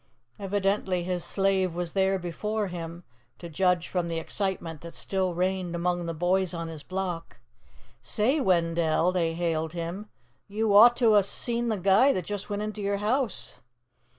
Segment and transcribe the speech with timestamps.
[0.39, 3.03] Evidently, his slave was there before him,
[3.37, 7.39] to judge from the excitement that still reigned among the boys on his block.
[8.01, 10.09] "Say, Wendell," they hailed him,
[10.47, 13.57] "you ought to 'a seen the guy that just went into your house!"